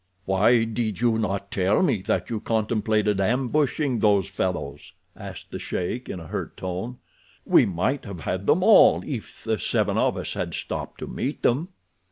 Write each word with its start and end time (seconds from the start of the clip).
"Why 0.25 0.63
did 0.63 0.99
you 0.99 1.19
not 1.19 1.51
tell 1.51 1.83
me 1.83 2.01
that 2.07 2.31
you 2.31 2.39
contemplated 2.39 3.21
ambushing 3.21 3.99
those 3.99 4.27
fellows?" 4.27 4.93
asked 5.15 5.51
the 5.51 5.59
sheik 5.59 6.09
in 6.09 6.19
a 6.19 6.25
hurt 6.25 6.57
tone. 6.57 6.97
"We 7.45 7.67
might 7.67 8.05
have 8.05 8.21
had 8.21 8.47
them 8.47 8.63
all 8.63 9.03
if 9.05 9.43
the 9.43 9.59
seven 9.59 9.99
of 9.99 10.17
us 10.17 10.33
had 10.33 10.55
stopped 10.55 11.01
to 11.01 11.07
meet 11.07 11.43
them." 11.43 11.67